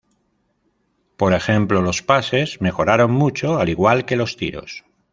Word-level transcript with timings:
Por 1.15 1.31
ejemplo 1.35 1.83
los 1.83 2.01
pases 2.01 2.59
mejoraron 2.59 3.11
mucho, 3.11 3.59
al 3.59 3.69
igual 3.69 4.03
que 4.03 4.15
los 4.15 4.35
tiros. 4.35 4.83